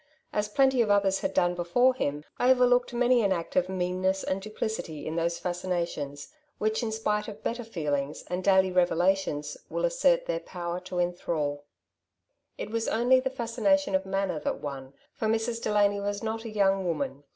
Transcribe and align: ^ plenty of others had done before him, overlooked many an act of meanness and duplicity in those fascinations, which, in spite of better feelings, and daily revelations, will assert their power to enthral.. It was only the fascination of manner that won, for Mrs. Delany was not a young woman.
^ 0.33 0.55
plenty 0.55 0.81
of 0.81 0.89
others 0.89 1.19
had 1.19 1.31
done 1.31 1.53
before 1.53 1.93
him, 1.93 2.23
overlooked 2.39 2.91
many 2.91 3.21
an 3.21 3.31
act 3.31 3.55
of 3.55 3.69
meanness 3.69 4.23
and 4.23 4.41
duplicity 4.41 5.05
in 5.05 5.15
those 5.15 5.37
fascinations, 5.37 6.33
which, 6.57 6.81
in 6.81 6.91
spite 6.91 7.27
of 7.27 7.43
better 7.43 7.63
feelings, 7.63 8.23
and 8.27 8.43
daily 8.43 8.71
revelations, 8.71 9.57
will 9.69 9.85
assert 9.85 10.25
their 10.25 10.39
power 10.39 10.79
to 10.79 10.95
enthral.. 10.97 11.65
It 12.57 12.71
was 12.71 12.87
only 12.87 13.19
the 13.19 13.29
fascination 13.29 13.93
of 13.93 14.07
manner 14.07 14.39
that 14.39 14.59
won, 14.59 14.93
for 15.13 15.27
Mrs. 15.27 15.61
Delany 15.61 15.99
was 15.99 16.23
not 16.23 16.45
a 16.45 16.49
young 16.49 16.83
woman. 16.87 17.23